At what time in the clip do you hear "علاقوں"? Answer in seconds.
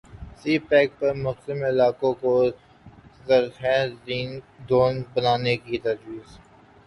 1.63-2.13